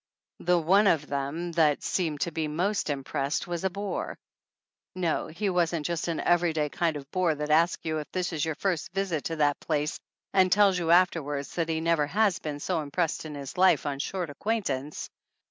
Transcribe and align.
The 0.39 0.57
one 0.57 0.87
of 0.87 1.05
them 1.05 1.51
that 1.51 1.83
seemed 1.83 2.21
to 2.21 2.31
be 2.31 2.47
most 2.47 2.89
im 2.89 3.03
pressed 3.03 3.45
was 3.45 3.63
a 3.63 3.69
bore 3.69 4.17
no, 4.95 5.27
he 5.27 5.47
wasn't 5.47 5.85
just 5.85 6.07
an 6.07 6.19
every 6.19 6.53
day 6.53 6.69
kind 6.69 6.97
of 6.97 7.11
bore 7.11 7.35
that 7.35 7.51
asks 7.51 7.85
you 7.85 7.99
if 7.99 8.11
this 8.11 8.33
is 8.33 8.43
your 8.43 8.55
first 8.55 8.91
visit 8.93 9.25
to 9.25 9.35
that 9.35 9.59
place 9.59 9.99
and 10.33 10.51
tells 10.51 10.79
you 10.79 10.89
afterward 10.89 11.45
that 11.53 11.69
he 11.69 11.81
never 11.81 12.07
has 12.07 12.39
been 12.39 12.59
so 12.59 12.81
impressed 12.81 13.25
in 13.25 13.35
his 13.35 13.59
life 13.59 13.85
on 13.85 13.99
short 13.99 14.31
acquaintance. 14.31 15.07